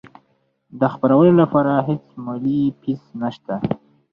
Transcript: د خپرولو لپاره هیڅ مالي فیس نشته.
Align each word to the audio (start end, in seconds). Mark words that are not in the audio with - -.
د 0.79 0.81
خپرولو 0.93 1.31
لپاره 1.41 1.71
هیڅ 1.87 2.05
مالي 2.25 2.61
فیس 2.81 3.01
نشته. 3.21 3.55